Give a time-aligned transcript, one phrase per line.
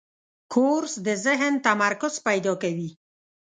[0.53, 2.89] کورس د ذهن تمرکز پیدا کوي.